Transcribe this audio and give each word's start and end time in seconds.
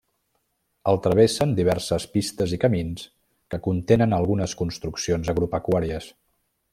El 0.91 0.95
travessen 1.07 1.51
diverses 1.59 2.07
pistes 2.15 2.55
i 2.57 2.59
camins 2.65 3.05
que 3.55 3.61
contenen 3.69 4.19
algunes 4.21 4.59
construccions 4.65 5.31
agropecuàries. 5.37 6.09